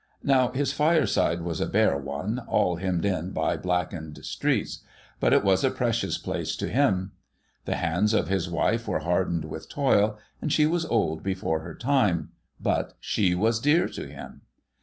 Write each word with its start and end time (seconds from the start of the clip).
Now, 0.23 0.49
his 0.51 0.73
fireside 0.73 1.43
was 1.43 1.61
a 1.61 1.67
bare 1.67 1.95
one, 1.95 2.39
all 2.47 2.77
hemmed 2.77 3.05
in 3.05 3.33
by 3.33 3.55
blackened 3.55 4.25
streets; 4.25 4.79
but 5.19 5.31
it 5.31 5.43
was 5.43 5.63
a 5.63 5.69
precious 5.69 6.17
place 6.17 6.55
to 6.55 6.67
him. 6.69 7.11
The 7.65 7.75
hands 7.75 8.15
of 8.15 8.27
his 8.27 8.49
wife 8.49 8.87
were 8.87 9.01
hardened 9.01 9.45
with 9.45 9.69
toil, 9.69 10.17
and 10.41 10.51
she 10.51 10.65
was 10.65 10.87
old 10.87 11.21
before 11.21 11.59
her 11.59 11.75
time; 11.75 12.29
but 12.59 12.93
she 12.99 13.35
was 13.35 13.59
dear 13.59 13.87
to 13.89 14.07
him. 14.07 14.41